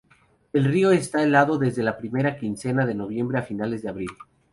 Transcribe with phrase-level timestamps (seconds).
[0.51, 4.09] El río está helado desde la primera quincena de noviembre a finales de abril.